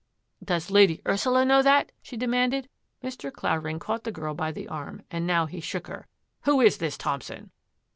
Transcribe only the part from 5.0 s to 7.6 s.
and now he shook her." Who is this Thompson?